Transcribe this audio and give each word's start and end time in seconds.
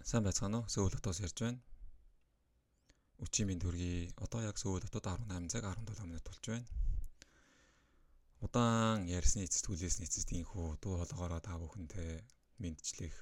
Сайн 0.00 0.24
байцгаана 0.24 0.62
уу? 0.64 0.68
Сөүл 0.72 0.96
хотоос 0.96 1.20
ярьж 1.20 1.38
байна. 1.44 1.60
Өчийн 3.20 3.50
минь 3.52 3.60
төргий 3.60 4.08
одоо 4.16 4.40
яг 4.40 4.56
Сөүл 4.56 4.80
хотод 4.80 5.04
18 5.04 5.52
цаг 5.52 5.64
17 5.68 6.08
минут 6.08 6.24
болж 6.24 6.44
байна. 6.48 6.64
Удаан 8.40 9.04
ярьсны 9.04 9.44
эцэст 9.44 9.68
хүлээсний 9.68 10.08
эцэст 10.08 10.32
инхүү 10.32 10.80
дуу 10.80 10.96
хоолоогоороо 10.96 11.40
та 11.44 11.60
бүхэнтэй 11.60 12.24
мэдчлэх 12.64 13.12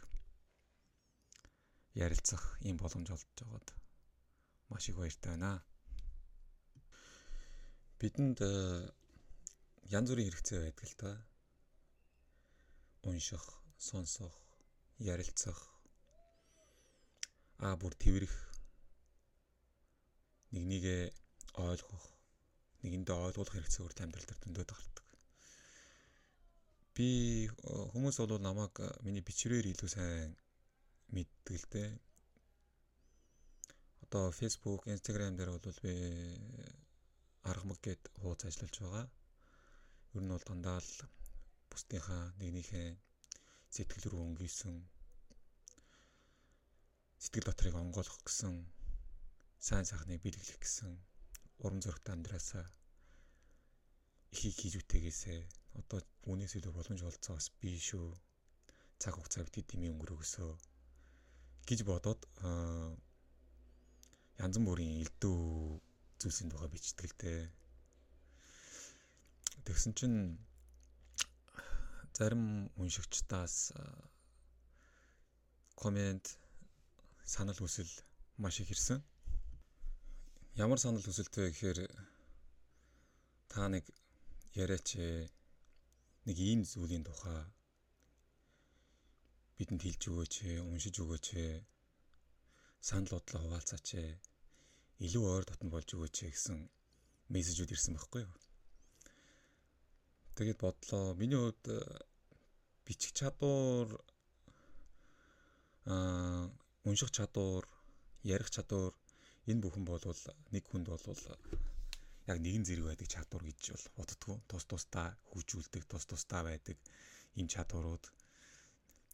ярилцах 1.98 2.44
ийм 2.62 2.78
боломж 2.78 3.10
олж 3.10 3.26
байгаад 3.42 3.74
маш 4.70 4.86
их 4.86 5.02
баяртай 5.02 5.34
байна. 5.34 5.58
Бидэнд 7.98 8.38
э, 8.38 8.86
янз 9.90 10.14
бүрийн 10.14 10.30
хэрэгцээ 10.30 10.62
байдаг 10.62 10.86
л 10.86 10.94
та. 10.94 11.10
Унших, 13.02 13.42
сонсох, 13.82 14.38
ярилцах 15.02 15.77
аа 17.64 17.74
бүр 17.80 17.94
тэрвэрх 18.02 18.36
нэг 20.52 20.64
нэгэ 20.70 20.96
ойлгох 21.66 22.06
нэгэндээ 22.82 23.16
ойлгуулах 23.26 23.54
хэрэгцээ 23.54 23.82
өөр 23.82 23.94
амьдрал 24.02 24.26
дээр 24.28 24.40
дөндөөд 24.42 24.70
гардаг. 24.70 25.06
Би 26.94 27.08
хүмүүс 27.92 28.16
бол 28.22 28.38
намайг 28.38 28.74
миний 29.04 29.24
бичвэрээр 29.26 29.70
илүү 29.74 29.90
сайн 29.90 30.38
мэддэг 31.14 31.56
л 31.58 31.66
дээ. 31.74 31.90
Одоо 34.04 34.24
Facebook, 34.38 34.86
Instagram 34.94 35.34
дээр 35.34 35.50
бол 35.52 35.78
би 35.82 35.94
аргамаг 37.50 37.78
гэд 37.82 38.02
хуудас 38.22 38.48
ажиллаж 38.48 38.74
байгаа. 38.78 39.06
Ер 40.14 40.22
нь 40.22 40.32
бол 40.32 40.46
дандаа 40.48 40.78
л 40.78 40.92
бусдынхаа 41.70 42.24
нэгнийхээ 42.40 42.88
сэтгэл 43.74 44.06
рүү 44.10 44.22
өнгөсөн 44.28 44.76
сэтгэл 47.22 47.46
дотрыг 47.48 47.74
онгойлгох 47.82 48.22
гэсэн 48.26 48.54
сайн 49.66 49.84
сайхныг 49.86 50.22
бэлгэлэх 50.22 50.58
гэсэн 50.62 50.92
урам 51.64 51.80
зоригтой 51.82 52.14
амьдраасаа 52.14 52.66
ихийг 54.34 54.56
хийж 54.58 54.74
үтээгээсээ 54.80 55.40
одоо 55.80 56.00
үүнээс 56.30 56.52
илүү 56.58 56.72
боломж 56.74 57.00
олцоо 57.02 57.34
бас 57.36 57.48
би 57.60 57.70
шүү 57.88 58.06
цаг 59.00 59.14
хугацаа 59.14 59.42
бит 59.44 59.66
дэмий 59.70 59.90
өнгөрөөсөө 59.94 60.50
гэж 61.68 61.80
бодоод 61.90 62.20
янз 64.44 64.56
бүрийн 64.66 65.02
элдв 65.02 65.32
зүйлсийн 66.18 66.50
тухай 66.50 66.70
дээ. 67.22 67.40
Тэгсэн 69.66 69.92
чинь 69.98 70.18
зарим 72.16 72.44
уншигчдаас 72.80 73.56
комент 75.82 76.24
санал 77.28 77.60
хүсэл 77.60 77.90
маш 78.40 78.56
их 78.60 78.70
ирсэн. 78.72 79.04
Ямар 80.56 80.80
санал 80.80 81.04
хүсэлтэй 81.04 81.52
гэхээр 81.52 81.78
та 83.52 83.68
нэг 83.68 83.84
яриач 84.56 84.96
нэг 86.24 86.36
ийм 86.40 86.64
зүйлийн 86.64 87.04
тухай 87.04 87.44
бидэнд 89.60 89.84
хэлж 89.84 90.02
өгөөч, 90.08 90.34
уншиж 90.72 90.96
өгөөч, 91.04 91.26
санал 92.80 93.12
бодлоо 93.12 93.40
хуваалцаач, 93.44 93.88
илүү 95.04 95.24
ойр 95.28 95.44
дотн 95.44 95.68
болж 95.68 95.88
өгөөч 95.92 96.16
гэсэн 96.32 96.64
мессежүүд 97.28 97.74
ирсэн 97.76 97.92
байхгүй 98.00 98.24
юу? 98.24 98.34
Тэгээд 100.32 100.62
бодлоо. 100.64 101.12
Миний 101.12 101.36
хувьд 101.36 101.64
бичих 102.88 103.12
чадвар 103.12 104.00
аа 105.84 106.48
унших 106.88 107.10
чадвар, 107.16 107.64
ярих 108.24 108.50
чадвар 108.50 108.92
энэ 109.50 109.62
бүхэн 109.62 109.84
бол 109.84 110.02
нэг 110.52 110.64
хүнд 110.68 110.86
бол 110.88 111.04
яг 112.30 112.38
нэгэн 112.44 112.64
зэрэг 112.68 112.84
байдаг 112.88 113.08
чадвар 113.08 113.42
гэж 113.48 113.60
бол 113.72 113.86
боддгоо. 113.96 114.36
Тус 114.48 114.64
тусдаа 114.68 115.16
хүчүүлдэг, 115.30 115.84
тус 115.88 116.04
тусдаа 116.08 116.42
байдаг 116.48 116.76
энэ 117.38 117.52
чадварууд 117.54 118.04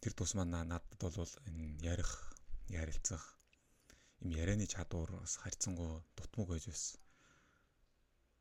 тэр 0.01 0.13
тус 0.15 0.31
маань 0.35 0.55
надад 0.71 0.99
бол 0.99 1.33
энэ 1.47 1.79
ярих, 1.91 2.11
ярилцах 2.67 3.23
юм 4.21 4.29
ярианы 4.41 4.67
чадвар 4.67 5.11
бас 5.21 5.37
харьцангуй 5.43 6.03
дутмаг 6.17 6.47
байж 6.49 6.65
бас 6.67 6.83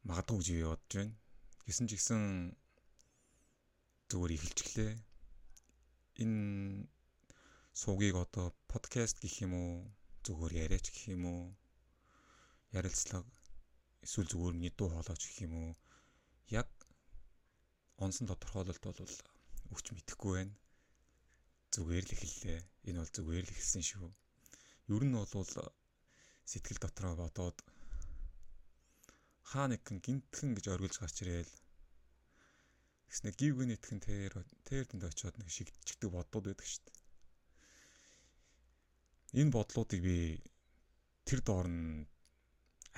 магадгүй 0.08 0.38
гэж 0.38 0.48
бодож 0.66 0.92
байна. 0.96 1.14
Гэсэн 1.66 1.86
ч 1.88 1.90
гэсэн 1.96 2.22
зүгээр 4.10 4.32
ихэлчглээ. 4.36 4.92
Энэ 6.22 6.86
суугийг 7.80 8.14
одоо 8.14 8.54
подкаст 8.70 9.18
гэх 9.18 9.34
юм 9.46 9.52
уу 9.58 9.72
зүгээр 10.22 10.52
яриач 10.64 10.86
гэх 10.94 11.04
юм 11.16 11.22
уу 11.26 11.42
ярилцлага 12.78 13.26
эсвэл 14.06 14.30
зүгээр 14.30 14.54
миний 14.54 14.74
дуу 14.78 14.88
хоолойч 14.94 15.22
гэх 15.26 15.38
юм 15.46 15.54
уу 15.58 15.70
яг 16.60 16.70
онсон 18.04 18.30
тодорхойлолт 18.30 18.82
бол 18.86 19.14
өвч 19.74 19.86
мэдэхгүй 19.90 20.32
байна. 20.38 20.54
Зүгээр 21.74 22.04
л 22.06 22.14
эхэллээ. 22.14 22.60
Энэ 22.88 22.98
бол 23.02 23.14
зүгээр 23.16 23.44
л 23.46 23.52
эхэлсэн 23.54 23.82
шүү. 23.90 24.08
Ер 24.94 25.02
нь 25.02 25.18
бол 25.18 25.34
сэтгэл 26.50 26.78
дотроо 26.78 27.14
бодоод 27.18 27.58
хаа 29.50 29.66
нэгэн 29.66 29.98
гинтхэн 29.98 30.54
гэж 30.54 30.66
оргилж 30.70 30.96
гарч 31.02 31.16
ирээл. 31.26 31.54
Гэснэ 33.10 33.30
гівгэн 33.34 33.74
итгэн 33.74 33.98
тэр 33.98 34.32
тэр 34.62 34.86
дэнд 34.86 35.10
очиод 35.10 35.34
нэг 35.42 35.50
шигчдэг 35.50 36.10
бодууд 36.14 36.46
байдаг 36.54 36.70
шүү 36.70 36.86
дээ 36.86 37.03
энэ 39.40 39.50
бодлуудыг 39.50 40.00
би 40.00 40.16
тэр 41.26 41.40
доор 41.42 41.66
нь 41.66 42.06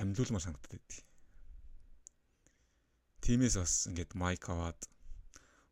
амьлуулмаар 0.01 0.45
санагдаад 0.45 0.73
байдгийг. 0.73 1.05
Тимээс 3.25 3.57
бас 3.57 3.73
ингээд 3.89 4.13
майк 4.21 4.45
аваад 4.53 4.81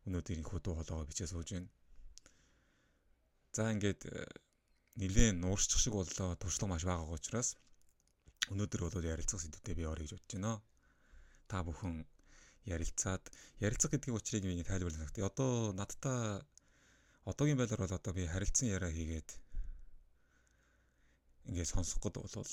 өнөөдөр 0.05 0.35
энэ 0.35 0.49
хөдөө 0.49 0.73
холоогоо 0.75 1.05
бичээ 1.09 1.29
сууж 1.29 1.49
байна. 1.53 1.69
За 3.55 3.69
ингээд 3.71 4.01
э, 4.09 4.25
нилээн 5.01 5.37
нуурчих 5.39 5.79
шиг 5.79 5.93
боллоо 5.93 6.35
туршлага 6.41 6.73
маш 6.73 6.83
бага 6.83 7.13
учраас 7.13 7.55
өнөөдөр 8.51 8.81
бол 8.89 9.11
ярилцах 9.13 9.41
сэдвүүдэд 9.41 9.77
би 9.77 9.85
орё 9.85 10.03
гэж 10.03 10.11
бодож 10.17 10.33
байна. 10.33 10.53
Та 11.49 11.61
бүхэн 11.61 11.95
ярилцаад 12.65 13.23
ярилцах 13.61 13.91
гэдгийг 13.93 14.17
учрыг 14.17 14.43
би 14.43 14.65
тайлбарлах 14.65 15.01
хэрэгтэй. 15.01 15.25
Одоо 15.29 15.71
надтай 15.77 16.41
одоогийн 17.29 17.57
байдлаар 17.57 17.85
бол 17.85 17.97
одоо 17.99 18.13
би 18.17 18.25
харилцан 18.25 18.73
яриа 18.75 18.91
хийгээд 18.91 19.29
ингээд 21.45 21.69
сонсох 21.69 22.01
гээд 22.01 22.17
бол 22.17 22.49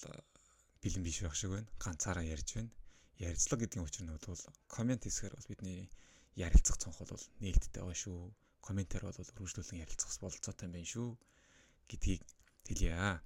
бэлэн 0.82 1.04
биш 1.04 1.22
байх 1.22 1.36
шиг 1.36 1.50
байна. 1.54 1.68
Ганцаараа 1.80 2.24
ярьж 2.24 2.48
байна. 2.58 2.70
Ярилцлага 3.16 3.64
гэдгийн 3.64 3.86
учир 3.86 4.04
нь 4.04 4.12
бол 4.12 4.44
комент 4.68 5.04
хийсгээр 5.04 5.36
бол 5.36 5.48
бидний 5.48 5.88
ярилцах 6.36 6.76
цонх 6.76 6.98
бол 7.00 7.24
нээлттэй 7.40 7.80
байгаа 7.80 7.96
шүү. 7.96 8.20
Комментээр 8.60 9.04
бол 9.08 9.16
үргэлжлүүлэн 9.16 9.82
ярилцах 9.84 10.12
бололцоотой 10.20 10.66
юм 10.68 10.74
байна 10.76 10.92
шүү 10.92 11.08
гэдгийг 11.88 12.22
хэлье. 12.68 13.22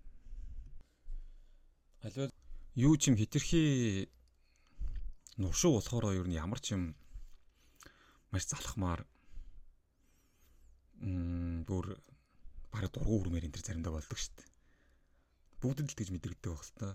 Альва 2.06 2.25
юу 2.75 2.94
ч 3.00 3.03
юм 3.10 3.16
хитрхи 3.19 4.09
нуршуу 5.41 5.81
болохоор 5.81 6.15
юу 6.15 6.26
ямар 6.31 6.60
ч 6.62 6.76
юм 6.76 6.94
маш 8.31 8.47
залхмаар 8.47 9.03
м 11.03 11.65
бүр 11.69 11.99
бараг 12.72 12.91
дургу 12.93 13.21
хүрмээр 13.21 13.49
энэ 13.49 13.55
төр 13.56 13.65
заримдаа 13.65 13.93
болдог 13.97 14.16
шүү 14.16 14.32
дээ 14.37 14.56
бүгдэд 15.66 15.91
л 15.91 15.99
тэгж 15.99 16.10
мэдрэгдэх 16.15 16.53
байх 16.54 16.65
л 16.65 16.75
та. 16.78 16.88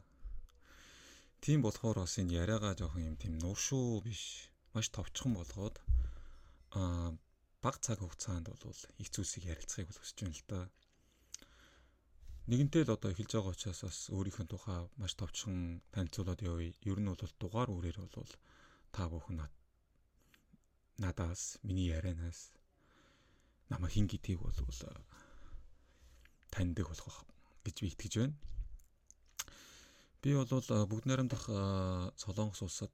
Тийм 1.44 1.59
болохоор 1.62 1.98
бас 2.02 2.16
энэ 2.22 2.36
яриагаа 2.42 2.74
жоохон 2.80 3.08
юм 3.09 3.16
тийм 3.20 3.34
нууршуу 3.44 4.00
биш 4.06 4.48
маш 4.74 4.88
товчхон 4.96 5.36
болгоод 5.36 5.76
аа 6.80 7.12
баг 7.64 7.76
цаг 7.84 8.00
хугацаанд 8.00 8.48
бол 8.50 8.80
их 9.02 9.10
зүйлсийг 9.14 9.46
ярилцахыг 9.54 9.92
хүсэж 9.92 10.18
байна 10.24 10.38
л 10.40 10.46
да. 10.48 10.60
Нэгэнтэй 12.50 12.84
л 12.86 12.95
одоо 12.95 13.12
эхэлж 13.12 13.31
байгаа 13.38 13.54
учраас 13.54 13.81
бас 13.86 13.98
өөрийнхөө 14.16 14.45
тухай 14.50 14.80
маш 15.01 15.13
товчхон 15.19 15.81
танилцуулаад 15.94 16.42
явъя. 16.42 16.74
Ер 16.90 17.00
нь 17.00 17.10
бол 17.12 17.22
дугаар 17.42 17.69
үрээр 17.69 17.98
бол 18.01 18.31
та 18.95 19.04
бүхэн 19.12 19.45
надаас 21.04 21.57
миний 21.68 21.90
ярианаас 21.98 22.54
намайг 23.69 23.94
хин 23.94 24.07
гэдгийг 24.10 24.40
бол 24.42 24.57
таньдаг 26.54 26.88
болох 26.90 27.18
гэж 27.63 27.75
би 27.81 27.88
итгэж 27.94 28.13
байна. 28.19 28.36
Би 30.21 30.35
бол 30.38 30.45
бүгд 30.45 31.06
найрамдах 31.09 31.44
Солонгос 32.21 32.62
улсад 32.62 32.94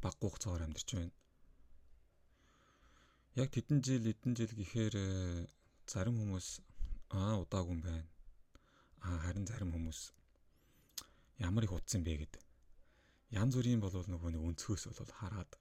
баггүй 0.00 0.28
хугацаагаар 0.30 0.64
амьдарч 0.64 0.88
байна. 0.96 1.12
Яг 3.36 3.52
тэдэн 3.52 3.84
жил, 3.84 4.08
эдэн 4.08 4.36
жил 4.36 4.52
гэхээр 4.56 4.96
зарим 5.84 6.16
хүмүүс 6.20 6.48
аа 7.12 7.36
удаагүй 7.42 7.76
юм 7.76 7.82
байна. 7.84 8.08
Аа 9.04 9.18
харин 9.28 9.44
зарим 9.44 9.72
хүмүүс 9.76 10.00
ямар 11.44 11.64
их 11.64 11.76
утсан 11.76 12.04
бэ 12.04 12.16
гэд. 12.24 12.34
Янз 13.36 13.56
бүрийн 13.56 13.80
бол 13.84 13.92
нөгөө 13.92 14.30
нэг 14.32 14.42
өнцгөөс 14.48 14.88
бол 14.88 15.12
хараад 15.20 15.52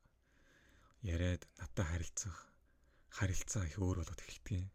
яриад 1.04 1.44
надтай 1.60 1.86
харилцах 1.88 2.48
харилцаа 3.12 3.68
их 3.68 3.76
өөр 3.80 4.04
болоод 4.04 4.24
эхэлдэг. 4.24 4.72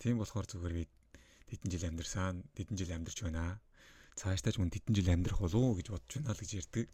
Тийм 0.00 0.16
болохоор 0.16 0.48
зүгээр 0.48 0.74
би 0.80 0.84
Тэдэн 1.50 1.66
жил 1.66 1.84
амьдрсан, 1.90 2.46
тэдэн 2.54 2.78
жил 2.78 2.94
амьдарч 2.94 3.26
байна. 3.26 3.58
Цаашдаа 4.18 4.52
ч 4.52 4.56
мөн 4.58 4.70
тэдэн 4.72 4.94
жил 4.96 5.12
амьдрах 5.12 5.40
болов 5.40 5.60
уу 5.60 5.76
гэж 5.78 5.86
бодож 5.92 6.12
байна 6.16 6.34
л 6.34 6.42
гэж 6.42 6.50
ярьдаг. 6.58 6.86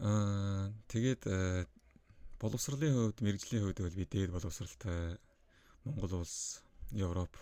Аа 0.00 0.72
тэгээд 0.88 1.22
боловсролын 2.40 2.94
хувьд, 2.96 3.18
мэрэгжлийн 3.20 3.62
хувьд 3.62 3.80
бол 3.84 3.98
би 4.00 4.04
дээд 4.08 4.32
боловсралтай 4.32 5.20
Монгол 5.84 6.24
улс, 6.24 6.64
Европ, 6.92 7.32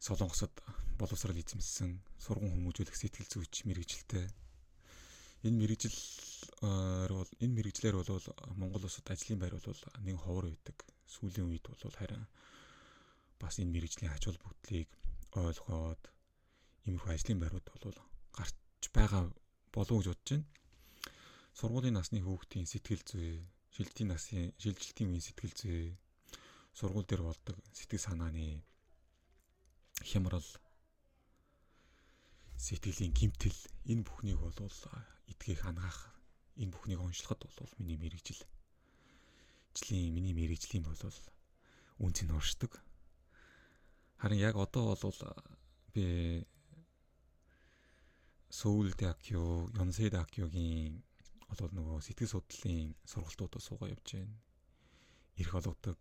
Солонгосод 0.00 0.52
боловсрал 0.98 1.36
эзэмссэн 1.36 2.00
сургууль 2.16 2.52
хүмүүжүүлэх 2.56 2.96
сэтгэл 2.96 3.28
зүйч 3.28 3.68
мэрэгжилтэй. 3.68 4.28
Энэ 5.44 5.60
мэрэгжил 5.60 5.96
бол 7.12 7.30
энэ 7.40 7.56
мэрэгжлэр 7.56 7.96
бол 8.00 8.10
Монгол 8.56 8.88
улсад 8.88 9.08
ажлын 9.12 9.40
байр 9.40 9.60
бол 9.60 9.80
нэг 10.00 10.16
ховор 10.20 10.48
байдаг. 10.48 10.76
Сүүлийн 11.04 11.48
үед 11.52 11.68
бол 11.68 11.92
харин 11.92 12.24
бас 13.40 13.60
энэ 13.60 13.72
мэрэгжлийн 13.76 14.12
ач 14.12 14.24
холбогдлыг 14.24 14.88
ойлгоод 15.36 16.02
иймэрхүү 16.86 17.12
ажлын 17.12 17.40
байрууд 17.42 17.66
бол 17.66 17.98
гарч 18.38 18.54
байгаа 18.94 19.22
болов 19.74 19.98
гэж 19.98 20.06
бодож 20.08 20.30
байна. 20.30 20.46
Сургуулийн 21.58 21.96
насны 21.98 22.20
хүүхдийн 22.22 22.66
сэтгэл 22.68 23.02
зүй, 23.10 23.42
шилжилтийн 23.74 24.08
насны 24.12 24.54
шилжилтийн 24.62 25.10
үеийн 25.10 25.26
сэтгэл 25.26 25.54
зүй, 25.56 25.98
сургууль 26.76 27.08
дээр 27.08 27.22
болдог 27.26 27.56
сэтгэл 27.72 28.06
санааны 28.06 28.62
хямрал, 30.04 30.50
сэтгэлийн 32.60 33.16
гимтэл 33.16 33.58
энэ 33.90 34.04
бүхнийг 34.04 34.38
бол 34.38 34.52
эдгийг 35.32 35.60
хангаах, 35.64 36.12
энэ 36.60 36.72
бүхнийг 36.72 37.00
онцлоход 37.00 37.40
бол 37.44 37.72
миний 37.80 37.96
мэрэгжил. 37.96 38.44
Жилийн 39.74 40.14
миний 40.14 40.36
мэрэгжлийн 40.36 40.84
бол 40.84 41.00
үнц 42.04 42.20
нь 42.22 42.32
оршдог. 42.36 42.72
Харин 44.20 44.40
яг 44.40 44.56
одоо 44.56 44.96
бол 44.96 45.20
би 45.92 46.44
Сөүл 48.50 48.94
Дакё, 48.94 49.66
Ёнсэй 49.74 50.10
Дакёгийн 50.10 51.02
бол 51.58 51.72
нөгөө 51.74 51.98
сэтгэл 52.02 52.30
судлалын 52.30 52.94
сургалтуудад 53.06 53.62
суугаа 53.62 53.90
явж 53.94 54.06
байна. 54.14 54.36
Ирэх 55.38 55.54
олгодог 55.58 56.00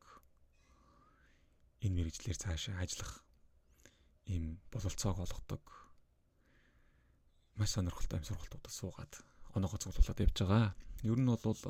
энэ 1.81 1.95
мэрэгчлэр 1.95 2.37
цаашаа 2.37 2.81
ажиллах 2.81 3.25
ийм 4.25 4.61
бололцоог 4.73 5.17
олгодог 5.25 5.63
маш 7.57 7.69
сонирхолтой 7.73 8.19
юм 8.19 8.25
сургалтуудад 8.29 8.73
суугаад 8.73 9.13
оноогоо 9.55 9.79
цуглуулад 9.81 10.23
явж 10.25 10.37
байгаа. 10.41 10.75
Ер 11.03 11.19
нь 11.19 11.29
бол 11.29 11.61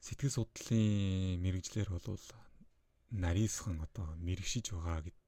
сэтгэл 0.00 0.36
судлалын 0.36 1.40
мэрэгчлэр 1.44 1.88
бол 1.92 2.24
нарийсхан 3.10 3.80
одоо 3.86 4.08
мэрэгшиж 4.26 4.72
байгаа 4.72 5.04
гэд 5.04 5.18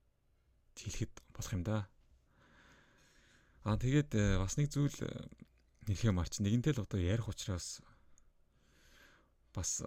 хэлэхэд 0.80 1.12
болох 1.34 1.52
юм 1.52 1.62
да. 1.68 1.88
Аа 3.64 3.76
тэгээд 3.76 4.10
э, 4.16 4.38
бас 4.40 4.56
нэг 4.56 4.72
зүйл 4.72 4.96
хэлэх 5.84 6.08
юм 6.08 6.20
арч 6.20 6.40
нэгэнтэй 6.40 6.72
л 6.72 6.84
одоо 6.88 6.96
ярих 6.96 7.28
учраас 7.28 7.84
бас 9.52 9.84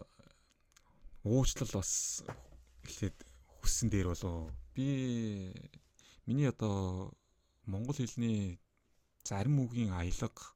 уучлал 1.26 1.72
бас 1.74 2.22
эхлээд 2.86 3.18
хүссэн 3.64 3.90
дээр 3.90 4.14
болоо 4.14 4.52
би 4.76 5.56
миний 6.30 6.48
одоо 6.50 7.16
монгол 7.66 7.96
хэлний 7.96 8.60
зарим 9.24 9.64
үгийн 9.64 9.96
аялга 9.96 10.54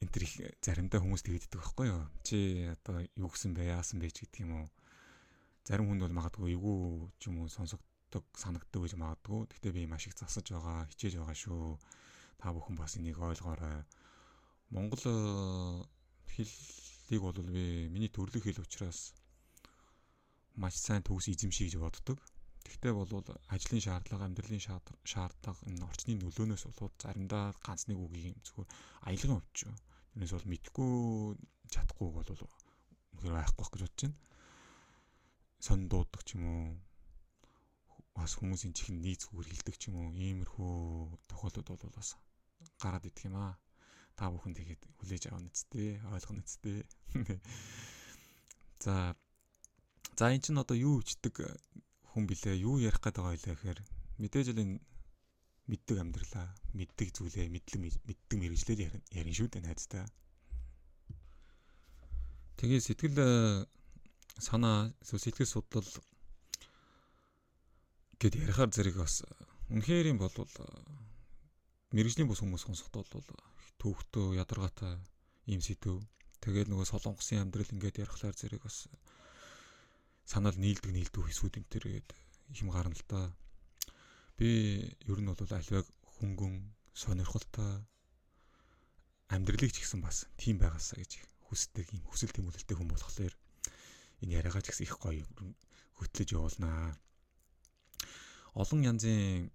энэ 0.00 0.12
төр 0.14 0.24
их 0.24 0.34
заримдаа 0.62 1.02
хүмүүс 1.02 1.22
тэгдэг 1.26 1.58
байхгүй 1.58 1.86
юу. 1.90 2.02
Чи 2.22 2.70
одоо 2.70 3.02
юу 3.18 3.28
гэсэн 3.28 3.52
бэ, 3.52 3.66
яасан 3.74 3.98
бэ 3.98 4.08
ч 4.14 4.24
гэдэг 4.24 4.46
юм 4.46 4.62
уу. 4.62 4.68
Зарим 5.66 5.90
хүн 5.90 6.00
бол 6.00 6.16
магадгүй 6.16 6.54
эвгүй 6.54 7.10
ч 7.18 7.28
юм 7.28 7.42
уу 7.42 7.50
сонсогддог, 8.08 8.24
санагддаг 8.36 8.82
гэж 8.82 8.94
магадгүй. 8.96 9.46
Гэхдээ 9.52 9.72
би 9.72 9.86
маш 9.86 10.06
их 10.08 10.16
засаж 10.16 10.48
байгаа, 10.48 10.88
хичээж 10.88 11.20
байгаа 11.20 11.36
шүү. 11.36 11.78
Та 12.40 12.52
бүхэн 12.52 12.76
бас 12.76 12.96
энийг 12.96 13.18
ойлгоорой. 13.20 13.84
Монгол 14.70 15.02
э, 15.04 15.84
хэллийг 16.32 17.20
бол 17.20 17.38
би 17.44 17.88
миний 17.92 18.08
төрөлх 18.08 18.44
хэл 18.44 18.64
учраас 18.64 19.12
маш 20.56 20.74
сайн 20.76 21.02
төгс 21.02 21.28
эзэмшиж 21.28 21.76
боддог. 21.76 22.18
Тэгвэл 22.64 23.04
бол 23.08 23.24
ажлын 23.48 23.80
шаардлага, 23.80 24.24
амьдралын 24.24 24.60
шаардлага, 24.60 25.60
энэ 25.68 25.84
орчны 25.84 26.16
нөлөөнөөс 26.20 26.64
болоод 26.68 26.94
заримдаа 27.00 27.52
ганц 27.64 27.88
нэг 27.88 27.96
үгийг 27.96 28.36
зөвхөн 28.44 28.68
аялгын 29.08 29.36
өвч. 29.40 29.56
Тэрнээс 30.12 30.32
бол 30.36 30.50
мэдгүй 30.52 30.92
чадахгүй 31.72 32.08
бол 32.12 32.28
үнэхээр 32.28 33.36
байхгүй 33.36 33.64
гэж 33.72 33.82
бодож 33.84 34.00
байна. 34.04 34.16
Сон 35.58 35.88
дуудаг 35.88 36.22
ч 36.22 36.36
юм 36.36 36.44
уу 36.44 36.87
бас 38.18 38.34
хүмүүсийн 38.34 38.74
чихэн 38.74 38.98
нийц 38.98 39.30
зүгээр 39.30 39.48
хилдэг 39.54 39.76
ч 39.78 39.88
юм 39.88 40.02
уу 40.02 40.10
иймэрхүү 40.10 40.74
тохиолдод 41.30 41.70
бол 41.70 41.94
бас 41.94 42.18
гараад 42.82 43.06
идэх 43.06 43.30
юм 43.30 43.38
аа. 43.38 43.54
Та 44.18 44.26
бүхэн 44.34 44.58
тэгээд 44.58 44.82
хүлээж 44.98 45.30
авах 45.30 45.46
нэцтэй, 45.46 46.02
ойлгох 46.10 46.34
нэцтэй. 46.34 46.82
За 48.82 49.14
за 50.18 50.34
эн 50.34 50.42
чинь 50.42 50.58
одоо 50.58 50.74
юу 50.74 50.98
ичдэг 50.98 51.38
хүн 52.10 52.26
блэ? 52.26 52.58
Юу 52.58 52.82
ярих 52.82 52.98
гээд 52.98 53.22
байгаа 53.22 53.38
вэ 53.38 53.54
гэхээр 53.54 53.80
мэдээж 54.18 54.46
л 54.50 54.62
энэ 54.62 54.82
мэддэг 55.70 55.96
амьдралаа, 56.00 56.48
мэддэг 56.74 57.08
зүйлээ, 57.12 57.46
мэдлэг 57.52 57.80
мэддэг 58.08 58.38
мэрэгжлээр 58.40 58.80
ярин 59.12 59.36
шүү 59.36 59.48
дээ 59.52 59.62
найзтай. 59.62 60.08
Тэгээ 62.56 62.80
сэтгэл 62.82 63.18
э, 63.20 63.30
санаа 64.40 64.90
сэтгэл 65.04 65.46
судлал 65.46 65.86
гэд 68.18 68.34
ярихаар 68.34 68.70
зэрэг 68.74 68.96
бас 68.98 69.22
үнэхээр 69.70 70.10
юм 70.12 70.18
бол 70.18 70.34
э, 70.34 70.46
мэрэгжлийн 71.94 72.28
бус 72.28 72.42
хүмүүс 72.42 72.66
сонсоход 72.66 73.06
бол 73.14 73.28
төвхтөө 73.78 74.42
ядаргаатай 74.42 74.98
ийм 75.46 75.62
сэдв. 75.62 76.02
Тэгээд 76.42 76.68
нөгөө 76.70 76.86
солонгосын 76.86 77.46
амьдрал 77.46 77.72
ингээд 77.72 78.02
ярихлаар 78.02 78.34
зэрэг 78.34 78.62
бас 78.66 78.90
санаал 80.26 80.58
нийлдэг 80.58 80.92
нийлдэг 80.92 81.24
хэсүүд 81.24 81.58
энэ 81.62 81.70
төр 81.72 81.84
гээд 81.88 82.08
юм 82.60 82.68
гарна 82.74 82.94
л 82.94 83.04
та. 83.06 83.32
Би 84.36 84.48
ер 85.06 85.18
нь 85.22 85.30
бол 85.30 85.38
альваг 85.38 85.86
хөнгөн 86.18 86.54
сонирхолтой 86.92 87.86
амьдралыг 89.30 89.72
ч 89.72 89.80
гэсэн 89.82 90.02
бас 90.02 90.26
тийм 90.36 90.58
байгаасаа 90.58 90.98
гэж 91.00 91.22
хүсдэг 91.48 91.86
юм 91.96 92.02
хүсэл 92.10 92.34
тэмүүлэлтэй 92.34 92.76
хүн 92.76 92.90
болохоор 92.92 93.34
энэ 94.26 94.34
яриагаа 94.38 94.62
ч 94.62 94.74
гэсэн 94.74 94.86
их 94.86 94.96
гоё 94.98 95.24
хөтлөж 95.98 96.28
явуулнаа. 96.34 96.98
Олон 98.54 98.80
янзын 98.84 99.50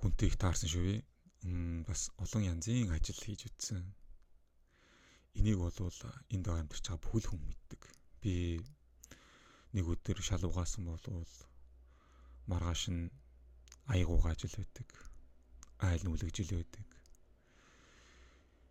хүнтэй 0.00 0.28
их 0.28 0.36
таарсан 0.36 0.68
шүү 0.68 1.00
бас 1.88 2.10
олон 2.20 2.42
янзын 2.44 2.92
ажил 2.92 3.16
хийж 3.16 3.48
үтсэн. 3.48 3.84
Энийг 5.38 5.58
бол 5.60 5.78
энд 6.28 6.46
амьдарч 6.48 6.84
байгаа 6.84 7.00
бүхэл 7.00 7.28
хүн 7.32 7.42
мэддэг. 7.48 7.82
Би 8.20 8.60
нэг 9.72 9.86
өдөр 9.88 10.18
шал 10.20 10.44
угаасан 10.44 10.84
болвол 10.84 11.32
маргааш 12.50 12.82
нь 12.92 13.08
аягуугаа 13.92 14.32
ажил 14.36 14.52
байдаг. 14.56 14.88
Айл 15.80 16.02
нүлэгжил 16.04 16.52
байдаг. 16.52 16.86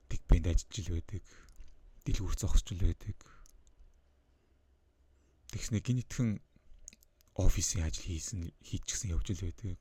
Тэг 0.10 0.22
бэнд 0.30 0.46
ажиллаж 0.52 0.88
байдаг. 0.94 1.26
Дэлгүүр 2.06 2.36
зогсчл 2.38 2.82
байдаг. 2.86 3.18
Тэгснэ 5.50 5.82
гинэтхэн 5.82 6.38
офисын 7.36 7.84
ажил 7.84 8.06
хийсэн 8.06 8.50
хийчихсэн 8.64 9.14
явж 9.14 9.34
л 9.34 9.44
байдаг. 9.46 9.80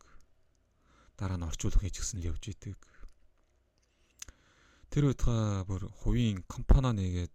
Дараа 1.17 1.39
нь 1.39 1.47
орчуулга 1.49 1.83
хийчихсэн 1.83 2.21
л 2.21 2.29
явж 2.31 2.45
идэг. 2.53 2.77
Тэр 4.91 5.13
байтугай 5.13 5.65
бүр 5.69 5.83
хувийн 6.01 6.45
компани 6.49 6.93
нэгээд 6.97 7.35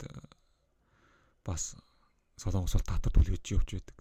бас 1.45 1.75
солонгос 2.37 2.73
бол 2.75 2.89
татвар 2.89 3.13
төлөж 3.13 3.43
явж 3.53 3.69
байдаг. 3.77 3.97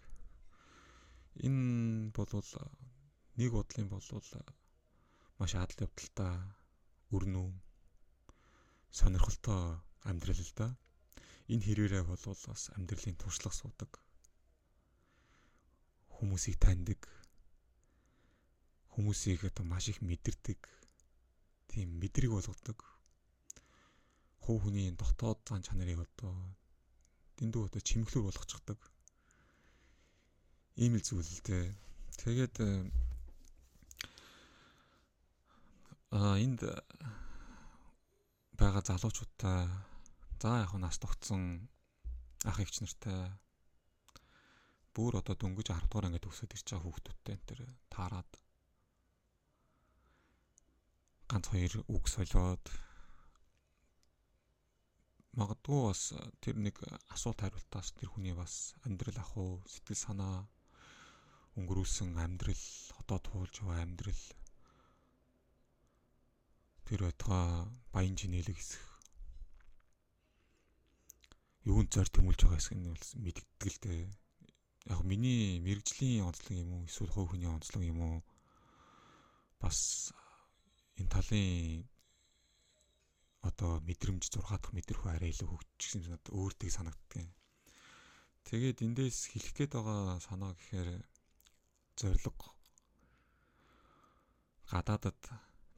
Энэ 1.46 2.12
бол 2.16 2.28
нэг 3.36 3.50
бодлын 3.52 3.88
болвол 3.88 4.28
маш 5.38 5.52
адал 5.56 5.88
явдалтай 5.88 6.32
өрнөө 7.12 7.48
сонирхолтой 8.92 9.80
амьдрал 10.04 10.40
л 10.40 10.52
да. 10.56 10.68
Энэ 11.48 11.64
хэрээрээ 11.66 12.04
бол 12.04 12.24
бас 12.24 12.70
амьдралын 12.76 13.16
туршлага 13.16 13.56
суудаг. 13.56 13.90
Хүмүүсийг 16.22 16.54
таньдаг. 16.62 17.02
Хүмүүсийг 18.94 19.42
одоо 19.42 19.66
маш 19.66 19.90
их 19.90 19.98
мэдэрдэг. 19.98 20.70
Тийм 21.66 21.98
мэдрэг 21.98 22.30
болгодог. 22.30 22.78
Хуу 24.46 24.62
хөний 24.62 24.94
дотоод 24.94 25.42
зан 25.42 25.66
чанарыг 25.66 25.98
одоо 26.06 26.30
дэндүү 27.42 27.66
одоо 27.66 27.82
чимэглэр 27.82 28.22
болгочихдаг. 28.22 28.78
Ийм 30.78 30.94
л 30.94 31.02
зүйл 31.02 31.26
л 31.26 31.42
дээ. 31.42 31.74
Тэгээд 32.22 32.54
а 36.14 36.38
энд 36.38 36.62
байгаа 38.54 38.82
залуучуудаа 38.86 39.66
за 40.38 40.62
яг 40.62 40.70
нас 40.78 41.02
тогтсон 41.02 41.66
ах 42.46 42.62
эгч 42.62 42.78
нартай 42.78 43.42
бүр 44.92 45.16
одоо 45.20 45.34
дөнгөж 45.36 45.68
10 45.72 45.88
дугаар 45.88 46.06
ангид 46.08 46.24
төгсөөд 46.24 46.52
ирж 46.52 46.68
байгаа 46.68 46.84
хүүхдүүдтэй 46.84 47.36
төр 47.48 47.60
таарад. 47.88 48.30
Ганц 51.30 51.46
хоёр 51.48 51.74
үг 51.88 52.04
солиод. 52.12 52.64
Магадгүй 55.32 55.80
бас 55.88 56.02
тэр 56.44 56.56
нэг 56.60 56.76
асуулт 57.08 57.40
хариултаас 57.40 57.96
тэр 57.96 58.12
хүний 58.12 58.36
бас 58.36 58.76
амьдрал 58.84 59.16
ах 59.16 59.32
уу 59.40 59.64
сэтгэл 59.64 60.04
санаа 60.04 60.44
өнгөрүүлсэн 61.56 62.12
амьдрал 62.20 62.64
одоо 63.00 63.18
туулж 63.24 63.64
байгаа 63.64 63.80
амьдрал. 63.80 64.24
Тэр 66.84 67.00
байтугай 67.08 67.48
баян 67.96 68.16
чинэлэг 68.20 68.60
хэсэх 68.60 68.84
юунд 71.64 71.88
зор 71.94 72.08
тэмүүлж 72.12 72.40
байгаа 72.44 72.60
хэсэг 72.60 72.76
нь 72.76 72.92
бол 72.92 73.06
мэддэг 73.24 73.70
л 73.72 73.78
дээ 73.88 74.02
яг 74.90 75.00
миний 75.06 75.60
мэрэгжлийн 75.62 76.26
онцлог 76.26 76.50
юм 76.58 76.70
уу 76.74 76.86
эсвэл 76.88 77.12
хувь 77.12 77.30
хүний 77.30 77.50
онцлог 77.50 77.82
юм 77.82 78.00
уу 78.02 78.16
бас 79.62 80.10
энэ 80.98 81.12
талын 81.14 81.86
одоо 83.42 83.82
мэдрэмж 83.86 84.22
6 84.26 84.42
дахь 84.42 84.74
мэдрэхүй 84.74 85.12
арай 85.14 85.30
илүү 85.30 85.48
хөгжиж 85.50 85.92
надад 85.98 86.26
өөртөө 86.30 86.70
санагддаг. 86.70 87.26
Тэгээд 88.46 88.82
эндээс 88.86 89.18
хэлэх 89.30 89.54
гээд 89.54 89.72
байгаа 89.74 90.18
санаа 90.22 90.54
гэхээр 90.54 90.88
зориг 91.98 92.38
гадаадад 94.70 95.20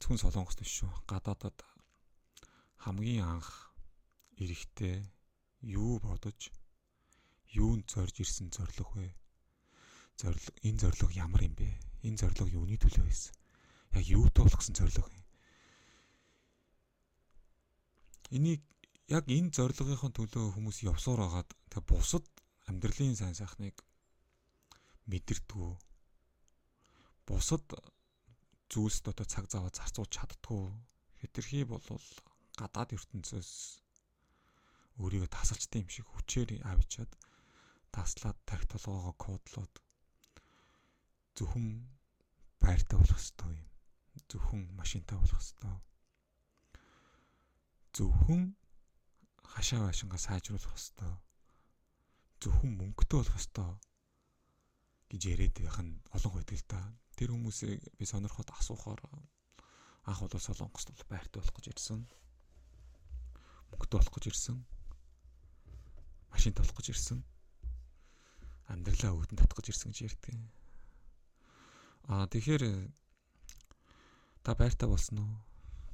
зөвхөн 0.00 0.20
солонгост 0.20 0.60
биш 0.60 0.72
шүү. 0.80 0.92
Гадаадад 1.10 1.58
хамгийн 2.84 3.24
анх 3.24 3.72
эрэхтэй 4.36 5.08
юу 5.60 6.00
бодож 6.04 6.52
юунд 7.54 7.86
зорж 7.90 8.20
ирсэн 8.20 8.50
зориг 8.50 8.90
вэ? 8.94 9.14
Зориг 10.18 10.44
энэ 10.66 10.78
зориг 10.82 11.10
ямар 11.14 11.42
юм 11.46 11.54
бэ? 11.54 11.68
Энэ 12.06 12.18
зориг 12.20 12.50
юуны 12.50 12.76
төлөө 12.78 13.04
байсан? 13.06 13.34
Яг 13.94 14.04
юутай 14.06 14.42
болгосон 14.44 14.74
зориг 14.74 14.98
юм? 14.98 15.24
Энийг 18.34 18.62
яг 19.08 19.24
энэ 19.28 19.54
зорилгынхон 19.54 20.12
төлөө 20.16 20.54
хүмүүс 20.58 20.82
явсаар 20.82 21.20
хагаад 21.22 21.50
тэг 21.70 21.82
бусад 21.86 22.26
амьдралын 22.66 23.14
сайн 23.14 23.36
сайхныг 23.36 23.76
мэдэрдгүү. 25.06 25.70
Бусад 27.28 27.64
зүйлс 28.72 29.04
дотор 29.04 29.28
цаг 29.28 29.46
зав 29.52 29.68
зарцуулж 29.70 30.10
чаддгүй. 30.10 30.72
Хэтэрхий 31.20 31.64
болвол 31.68 32.04
гадаад 32.56 32.96
ертөнцөөс 32.96 33.50
өөрийгөө 34.98 35.30
тасалчтай 35.30 35.82
юм 35.84 35.90
шиг 35.92 36.06
хүчээр 36.08 36.64
авчиад 36.64 37.10
таслаад 37.96 38.38
тарих 38.48 38.66
толгоогоо 38.72 39.14
кодлоод 39.24 39.74
зөвхөн 41.36 41.66
байртай 42.62 42.96
болох 42.98 43.18
хэрэгтэй 43.18 43.50
юм. 43.54 43.62
Зөвхөн 44.30 44.62
машинтай 44.80 45.16
болох 45.18 45.40
хэрэгтэй 45.40 45.74
зөвхөн 47.94 48.42
хашаа 49.54 49.86
байшингаа 49.86 50.18
сайжруулах 50.18 50.74
хэвээр 50.74 51.18
зөвхөн 52.42 52.72
мөнгөтэй 52.74 53.18
болох 53.22 53.38
хэвээр 53.38 53.78
гэж 55.10 55.22
яриад 55.30 55.56
байх 55.62 55.78
нь 55.78 55.94
олон 56.10 56.32
байдаг 56.34 56.58
л 56.58 56.66
да. 56.66 56.80
Тэр 57.14 57.30
хүмүүсийг 57.30 57.86
би 57.94 58.04
сонирхоод 58.10 58.50
асуухаар 58.50 58.98
анх 60.10 60.20
бол 60.26 60.42
Солонгост 60.42 60.90
бол 60.90 61.06
байртай 61.06 61.38
болох 61.38 61.54
гэж 61.54 61.66
ирсэн. 61.70 62.00
Мөнгөтэй 63.70 63.98
болох 64.02 64.14
гэж 64.18 64.24
ирсэн. 64.34 64.58
Машинтай 66.34 66.62
болох 66.66 66.78
гэж 66.82 66.88
ирсэн. 66.90 67.18
Амьдралаа 68.72 69.12
өвдөн 69.16 69.38
татах 69.38 69.58
гэж 69.60 69.66
ирсэн 69.72 69.90
гэж 69.92 69.98
ярьдаг. 70.08 70.34
Аа 72.08 72.26
тэгэхээр 72.28 72.64
та 74.44 74.50
байртай 74.54 74.88
болсон 74.88 75.18
уу? 75.24 75.34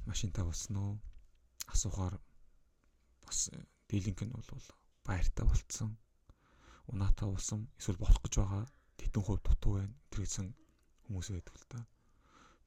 Машинтай 0.07 0.43
болсон 0.43 0.75
уу? 0.77 0.93
асуухаар 1.73 2.19
бас 3.23 3.49
э, 3.53 3.63
дийлэнх 3.89 4.21
нь 4.21 4.33
бол 4.35 4.65
байртай 5.07 5.45
болцсон. 5.45 5.97
Унаатай 6.87 7.27
болсон 7.29 7.69
эсвэл 7.79 8.01
болох 8.01 8.21
гэж 8.21 8.33
байгаа 8.37 8.63
тэтэн 8.99 9.23
хувь 9.23 9.41
дутуу 9.43 9.79
байна. 9.79 9.95
Тэр 10.09 10.21
гэсэн 10.25 10.47
хүмүүс 11.07 11.27
байдаг 11.31 11.55
л 11.55 11.65
да. 11.71 11.79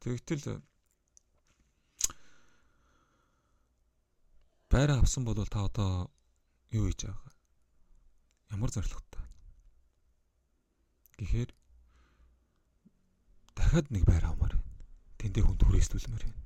Тэгвэл 0.01 0.57
э, 0.57 0.63
байраа 4.73 4.99
авсан 5.01 5.25
бол 5.25 5.45
та 5.47 5.69
одоо 5.69 6.11
юу 6.71 6.89
хийж 6.89 7.05
байгаа? 7.05 7.33
Ямар 8.51 8.71
зорилготой? 8.73 9.24
Гэхдээ 11.19 11.47
дахиад 13.57 13.87
нэг 13.91 14.05
байр 14.07 14.25
авмаар 14.27 14.55
байна. 14.59 14.83
Тэндээ 15.19 15.43
хүн 15.45 15.59
түрээслүүлмээр 15.61 16.25
байна 16.27 16.45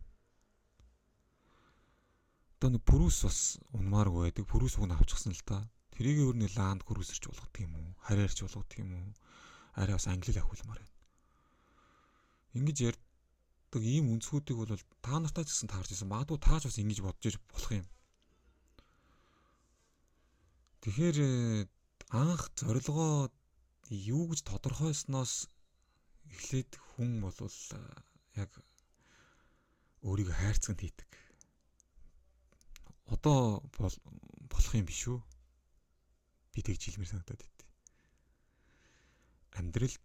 одоо 2.59 2.75
нэг 2.75 2.83
пүрүүс 2.91 3.23
бас 3.23 3.39
унмааргүй 3.79 4.23
байдаг. 4.27 4.45
Пүрүүс 4.51 4.83
үг 4.83 4.91
нь 4.91 4.95
авчихсан 4.99 5.31
л 5.31 5.47
та. 5.47 5.63
Тэрийг 5.95 6.27
өөр 6.27 6.37
нэг 6.43 6.51
ланд 6.59 6.83
крузерч 6.83 7.31
болгодог 7.31 7.55
юм 7.63 7.79
уу? 7.79 7.95
Хараарч 8.03 8.43
болгодог 8.43 8.79
юм 8.83 8.91
уу? 8.99 9.15
Арай 9.79 9.95
бас 9.95 10.11
англи 10.11 10.35
ахиулмаар 10.35 10.83
байна. 10.83 10.95
Ингэж 12.59 12.77
ярьдаг 12.91 13.83
ийм 13.87 14.11
үнцгүүдийг 14.11 14.59
бол 14.59 14.75
та 14.75 15.23
нартай 15.23 15.47
ч 15.47 15.55
гэсэн 15.55 15.71
таарч 15.71 15.95
ирсэн. 15.95 16.11
Магадгүй 16.11 16.39
тааж 16.43 16.67
бас 16.67 16.83
ингэж 16.83 16.99
бодож 16.99 17.25
иж 17.31 17.39
болох 17.47 17.71
юм. 17.71 17.87
Тэгэхээр 20.83 21.17
э, 21.23 21.31
анх 22.11 22.43
зорилгоо 22.59 23.31
юу 23.91 24.29
гэж 24.29 24.45
тодорхойлсноос 24.45 25.49
эхлээд 26.29 26.77
хүн 26.93 27.25
э, 27.77 27.81
яг 28.43 28.51
өөрийгөө 30.05 30.37
хайрцагт 30.37 30.81
хийдэг 30.81 31.11
одоо 33.09 33.65
болох 34.53 34.75
юм 34.77 34.85
биш 34.85 35.09
үү? 35.09 35.21
Би 36.53 36.61
тэгж 36.61 36.93
хэлмээр 36.93 37.09
санагдаад 37.09 37.41
байт. 37.41 37.61
Амьдралд 39.57 40.05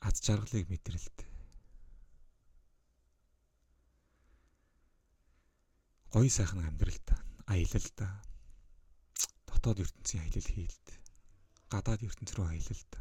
аз 0.00 0.16
жаргалыг 0.24 0.66
мэдрэлт. 0.72 1.18
Гоё 6.16 6.30
сайхан 6.32 6.64
амьдралд 6.64 7.06
аялалд 7.44 7.98
дотоод 9.56 9.80
ертөнцийн 9.88 10.22
аялал 10.22 10.48
хийлд. 10.52 10.86
Гадаад 11.72 12.04
ертөнц 12.04 12.30
рүү 12.36 12.46
аялалд. 12.52 12.92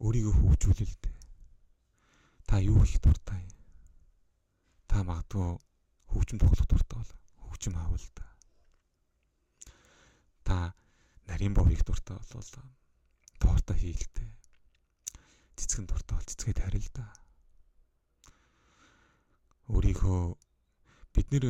Өөрийгөө 0.00 0.34
хөгжүүлэлт 0.38 1.04
та 2.46 2.62
юу 2.62 2.80
хийх 2.86 3.02
дуртай? 3.02 3.42
Та 4.88 5.02
магадгүй 5.04 5.58
хөгжим 6.10 6.38
тоглох 6.40 6.66
дуртай 6.70 6.98
бол 7.02 7.12
хөгжим 7.50 7.74
авал 7.76 8.06
та. 8.16 8.26
Нарийн 11.30 11.54
бов 11.54 11.68
хийх 11.68 11.84
дуртай 11.86 12.16
бол 12.16 12.50
тоорто 13.38 13.74
хийлтэй. 13.74 14.30
Цэцгэн 15.54 15.86
дуртай 15.86 16.16
бол 16.16 16.26
цэцгээ 16.26 16.54
тарил 16.58 16.88
да. 16.94 17.06
Өөрийнхөө 19.70 20.34
бид 21.14 21.26
нэр 21.30 21.44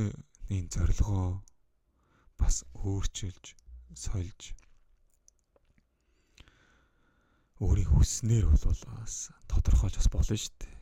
энэ 0.52 0.68
зорилгоо 0.68 1.40
бас 2.40 2.64
өөрчилж, 2.74 3.54
сольж 3.94 4.54
өөрийн 7.60 7.92
хүснээр 7.92 8.48
бол 8.48 8.82
бас 8.96 9.28
тодорхойлж 9.52 10.00
бас 10.00 10.08
болно 10.08 10.36
шүү 10.40 10.54
дээ. 10.64 10.76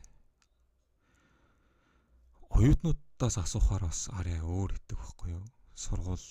Оюутнуудаас 2.55 3.35
асуухаар 3.43 3.83
бас 3.83 4.07
арай 4.15 4.39
өөр 4.39 4.79
идэг 4.79 4.95
байхгүй 4.95 5.35
юу? 5.35 5.43
Сургуульд 5.75 6.23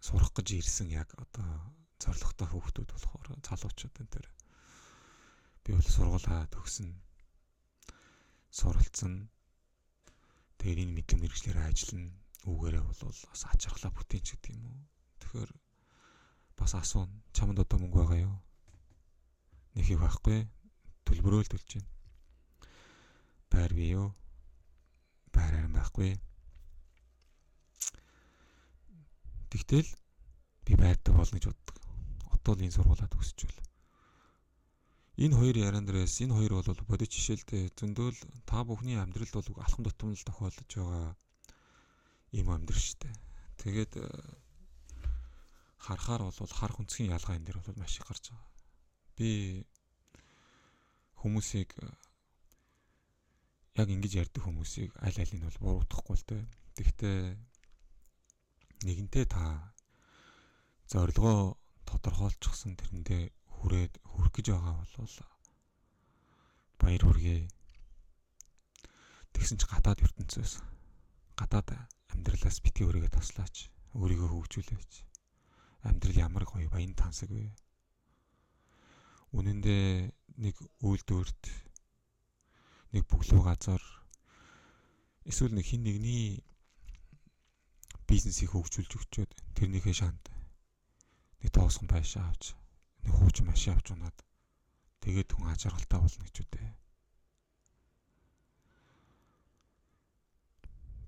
сурах 0.00 0.32
гэж 0.32 0.48
ирсэн 0.56 0.88
яг 0.88 1.12
одоо 1.20 1.68
зоригтой 2.00 2.48
хүүхдүүд 2.48 2.90
болохоор 2.96 3.28
залуучууд 3.44 4.00
энэ 4.00 4.12
төр. 4.16 4.26
Би 5.62 5.76
бол 5.76 5.84
сургуулаа 5.84 6.48
төгсөн 6.48 6.96
суралцсан. 8.50 9.28
Тэгээд 10.56 10.80
энэ 10.80 10.96
мэдлэг 10.96 11.20
мэрэгчлэр 11.20 11.60
ажиллана 11.60 12.21
үүгээрээ 12.48 12.82
бол 12.82 13.00
бас 13.02 13.42
ач 13.52 13.60
харгалаа 13.66 13.92
бүтээн 13.94 14.22
ч 14.24 14.28
гэдэг 14.34 14.52
юм 14.56 14.64
уу 14.66 14.80
тэгэхээр 15.20 15.50
бас 16.58 16.72
асууна 16.74 17.14
чамд 17.36 17.58
одоо 17.62 17.78
мөнгө 17.78 17.98
байгаа 18.00 18.20
юу 18.26 18.36
нэг 19.74 19.86
их 19.90 20.00
байхгүй 20.00 20.38
төлбөрөөл 21.06 21.50
төлж 21.50 21.70
байна 21.76 21.90
байр 23.52 23.72
бий 23.76 23.92
юу 23.92 24.08
байр 25.32 25.52
харин 25.52 25.76
байхгүй. 25.76 26.16
Тэгтэл 29.52 29.88
би 30.64 30.76
байртай 30.76 31.12
болно 31.14 31.36
гэж 31.36 31.52
боддог. 31.52 31.76
Одоо 32.32 32.56
л 32.56 32.64
энэ 32.64 32.72
сургуулаа 32.72 33.08
төгсчихвэл. 33.12 33.60
Энэ 35.20 35.36
хоёр 35.36 35.56
яриан 35.56 35.84
дээрээс 35.84 36.24
энэ 36.24 36.36
хоёр 36.36 36.52
бол 36.64 36.88
бодит 36.88 37.12
жишээлтэй 37.12 37.72
зөндөл 37.76 38.16
та 38.48 38.64
бүхний 38.64 38.96
амьдралд 38.96 39.36
бол 39.36 39.60
алхам 39.60 39.84
тутам 39.84 40.16
л 40.16 40.24
тохиолдож 40.24 40.70
байгаа 40.72 41.12
юм 42.32 42.48
амьдрал 42.48 42.80
шүү 42.80 42.98
дээ. 43.04 43.16
Тэгээд 43.60 43.92
э, 44.00 44.08
харахаар 45.78 46.22
бол 46.26 46.52
хар 46.56 46.72
хүнцгийн 46.72 47.12
ялгаа 47.12 47.36
энэ 47.36 47.46
дэр 47.52 47.58
бол 47.60 47.76
маш 47.76 48.00
их 48.00 48.08
гарч 48.08 48.32
байгаа. 48.32 48.50
Би 49.16 49.28
хүмүүсийг 51.20 51.70
э, 51.76 51.92
яг 53.76 53.88
ингэж 53.88 54.12
ярьдаг 54.24 54.42
хүмүүсийг 54.44 54.90
аль 55.00 55.16
алийг 55.20 55.36
нь 55.36 55.46
бол 55.46 55.84
буруутгахгүй 55.84 56.16
л 56.16 56.28
дээ. 56.28 56.42
Тэгвэл 56.76 57.36
нэгэнтээ 58.88 59.24
та 59.28 59.72
зорилгоо 60.88 61.56
тодорхойлчихсан 61.86 62.76
тэрэндээ 62.80 63.22
хүрээд 63.60 63.92
хүрэх 64.02 64.32
гэж 64.32 64.46
байгаа 64.56 64.76
бол 64.80 65.16
баяр 66.80 67.02
хүргэе. 67.04 67.48
Тэгсэн 69.32 69.56
чи 69.60 69.66
гадаад 69.70 70.02
ертөнцөөс 70.02 70.52
гадаад 71.38 71.68
амьдралаас 72.12 72.58
битгий 72.64 72.86
өрөөгээ 72.86 73.12
таслаач. 73.12 73.68
Өөрийгөө 73.96 74.28
хөгжүүлээч. 74.32 74.92
Амьдрал 75.88 76.22
ямар 76.22 76.44
гоё 76.48 76.68
баян 76.70 76.94
тансаг 76.94 77.28
вэ? 77.32 77.52
Үнэн 79.36 79.58
дээр 79.64 80.12
нэг 80.36 80.56
үйлдвэрт 80.80 81.42
нэг 82.92 83.04
бүглүү 83.08 83.42
газар 83.44 83.82
эсвэл 85.24 85.56
нэг 85.56 85.64
хин 85.64 85.84
нэгний 85.84 86.44
бизнесийг 88.08 88.52
хөгжүүлж 88.52 88.92
өгчөөд 88.96 89.32
тэрнийхээ 89.56 89.96
шаанд 89.96 90.24
нэг 91.40 91.50
тоосхон 91.52 91.88
байшаа 91.88 92.28
авч 92.28 92.52
нэг 93.04 93.12
хуучин 93.16 93.48
машин 93.48 93.72
авч 93.72 93.92
унаад 93.92 94.16
тэгээд 95.00 95.32
хүн 95.32 95.52
ажиргалтай 95.52 95.98
болно 96.00 96.24
гэж 96.28 96.36
үтэй. 96.44 96.68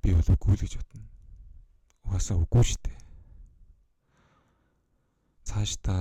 Би 0.04 0.12
бол 0.12 0.28
үгүй 0.36 0.52
л 0.52 0.60
гэж 0.60 0.74
бодно. 0.76 1.00
Угаасаа 2.04 2.36
үгүй 2.36 2.60
шүү 2.68 2.80
дээ. 2.84 2.98
Цааш 5.48 5.80
та 5.80 5.96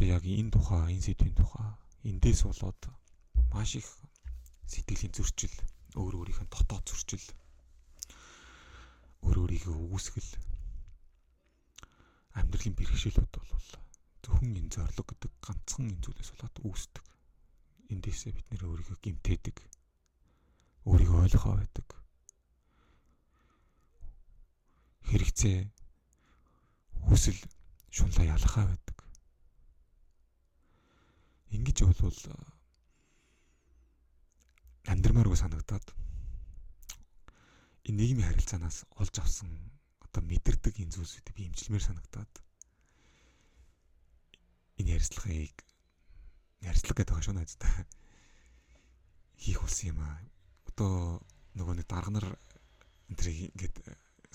би 0.00 0.08
яг 0.08 0.24
энэ 0.24 0.48
тухай, 0.56 0.96
энэ 0.96 1.04
сэдвийн 1.04 1.36
тухай 1.36 1.68
эндээс 2.08 2.48
болоод 2.48 2.80
маш 3.52 3.76
их 3.76 3.88
сэтгэлийн 4.64 5.12
зөрчил, 5.12 5.52
өөр 5.92 6.24
өөрийнх 6.24 6.40
нь 6.40 6.52
дотоод 6.56 6.88
зөрчил, 6.88 7.26
өөр 9.28 9.36
өөрийгөө 9.44 9.76
үүсгэл 9.92 10.30
амьдралын 12.32 12.76
бэрхшээлүүд 12.80 13.28
бол 13.28 13.52
зөвхөн 14.24 14.56
энэ 14.56 14.72
зориг 14.72 15.04
гэдэг 15.04 15.32
ганцхан 15.44 15.92
энэ 15.92 16.00
зүйлээс 16.00 16.32
болоод 16.32 16.56
үүсдэг. 16.64 17.04
Эндээсээ 17.92 18.32
бид 18.32 18.46
нэр 18.56 18.64
өөрийгөө 18.72 18.96
гимтээдэг. 19.04 19.56
Өөрийгөө 20.88 21.28
ойлгохоо 21.28 21.60
байдаг. 21.60 21.97
Хэрэгцээ 25.08 25.58
хүсэл 27.08 27.40
шунлаа 27.88 28.24
ялахаа 28.36 28.64
байдаг. 28.68 28.96
Ингэж 31.48 31.78
болвол 31.88 32.20
амьдрмааргүй 34.84 35.38
санагдаад 35.40 35.86
энэ 37.88 37.96
нийгмийн 37.96 38.28
харилцаанаас 38.28 38.84
олж 39.00 39.14
авсан 39.20 39.48
одоо 40.04 40.22
мэдэрдэг 40.24 40.76
энэ 40.76 40.92
зүйлсүүдийг 40.92 41.36
би 41.36 41.48
имжлэмээр 41.48 41.84
санагдаад 41.88 42.32
энэ 44.80 44.92
ярилцлагыг 44.96 45.56
ярилцлага 46.60 46.96
гэдэг 47.00 47.12
байгаа 47.12 47.26
шүү 47.26 47.36
найздаа 47.36 47.74
хийх 49.40 49.60
болсон 49.64 49.88
юм 49.92 50.00
аа. 50.04 50.20
Одоо 50.68 51.22
нөгөө 51.56 51.74
нэг 51.80 51.86
дарга 51.88 52.10
нар 52.12 52.26
энэ 53.08 53.52
ингээд 53.56 53.76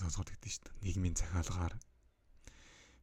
сонсоод 0.00 0.28
гэдэг 0.30 0.50
шүү 0.50 0.64
дээ. 0.64 0.82
Нийгмийн 0.84 1.16
захиалгаар 1.18 1.74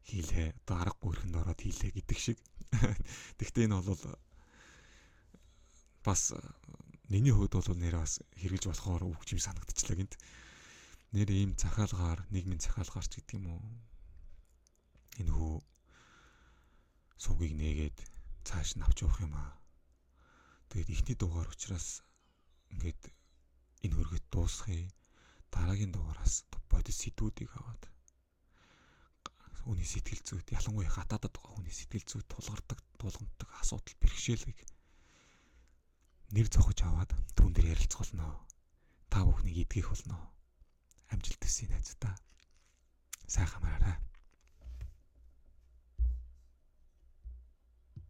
хийлээ. 0.07 0.47
Одоо 0.65 0.77
аргагүй 0.81 1.09
өрхөнд 1.11 1.39
ороод 1.39 1.59
хийлээ 1.61 1.91
гэдэг 1.95 2.19
шиг. 2.19 2.37
Тэгвэл 3.37 3.63
энэ 3.69 3.77
бол 3.79 4.03
бас 6.05 6.33
Миний 7.11 7.35
хувьд 7.35 7.51
бол 7.51 7.75
нэр 7.75 7.99
бас 7.99 8.23
хэрэгж 8.39 8.71
болохоор 8.71 9.03
үгч 9.03 9.35
юм 9.35 9.43
санагдчихлаа 9.43 9.99
гинт. 9.99 10.15
Нэр 11.11 11.27
ийм 11.27 11.59
захиалгаар, 11.59 12.23
нийгмийн 12.31 12.63
захиалгаарч 12.63 13.19
гэдэг 13.19 13.35
юм 13.35 13.51
уу? 13.51 13.59
Энэ 15.19 15.27
хүү 15.35 15.59
сувгийг 17.19 17.59
нээгээд 17.59 17.97
цааш 18.47 18.79
нь 18.79 18.85
авч 18.87 19.03
явах 19.03 19.19
юм 19.27 19.35
аа. 19.35 19.59
Тэгээд 20.71 20.87
ихний 20.95 21.17
дугаар 21.19 21.51
учраас 21.51 21.99
ингээд 22.71 23.11
энэ 23.83 23.95
хөргөт 23.99 24.25
дуусгая. 24.31 24.87
Дараагийн 25.51 25.91
дугаараас 25.91 26.47
бодис 26.71 26.97
сэдвүүдийг 27.03 27.51
аваад 27.59 27.83
хүний 29.61 29.85
сэтгэл 29.85 30.23
зүйд 30.25 30.47
ялангуяа 30.57 30.89
хатаадад 30.89 31.33
байгаа 31.35 31.53
хүний 31.59 31.75
сэтгэл 31.75 32.07
зүйд 32.09 32.27
тулгардаг, 32.31 32.79
тулгамддаг 32.97 33.49
асуудал 33.61 33.95
бэрхшээлийг 34.01 34.59
нэр 36.33 36.47
зогож 36.49 36.79
аваад 36.81 37.11
түүн 37.35 37.51
дээр 37.53 37.75
ярилцах 37.75 38.01
болно. 38.01 38.25
Та 39.11 39.27
бүхнийг 39.27 39.67
эдгэх 39.67 39.91
болно. 39.91 40.17
Амжилт 41.11 41.43
хүсье 41.43 41.67
найз 41.67 41.93
та. 41.99 42.15
Сайхан 43.27 43.61
мараарай. 43.61 43.99